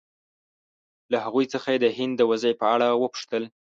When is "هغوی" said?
1.25-1.45